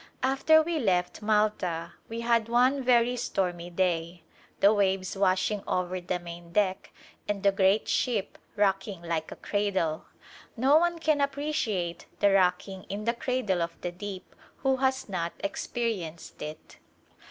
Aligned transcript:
After 0.23 0.63
we 0.63 0.79
left 0.79 1.21
Malta 1.21 1.93
we 2.09 2.21
had 2.21 2.49
one 2.49 2.83
ver^' 2.83 3.15
stormy 3.19 3.69
day, 3.69 4.23
the 4.59 4.73
waves 4.73 5.15
washing 5.15 5.61
over 5.67 6.01
the 6.01 6.17
main 6.17 6.51
deck 6.51 6.91
and 7.27 7.43
the 7.43 7.51
great 7.51 7.87
ship 7.87 8.39
rocking 8.55 9.03
like 9.03 9.31
a 9.31 9.35
cradle. 9.35 10.05
No 10.57 10.75
one 10.77 10.97
can 10.97 11.21
appreciate 11.21 12.07
the" 12.19 12.31
rocking 12.33 12.81
in 12.85 13.05
the 13.05 13.13
cradle 13.13 13.61
of 13.61 13.79
the 13.81 13.91
deep" 13.91 14.35
who 14.63 14.77
has 14.77 15.07
not 15.07 15.33
experienced 15.43 16.41
it. 16.41 16.77